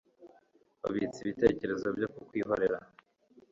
Babitse 0.81 1.17
ibitekerezo 1.21 1.87
byo 1.97 2.07
kukwihorera. 2.13 2.77